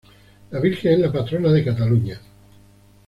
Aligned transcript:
La 0.49 0.59
Virgen 0.59 0.93
es 0.93 0.99
la 0.99 1.11
patrona 1.11 1.51
de 1.51 1.63
Cataluña. 1.63 2.19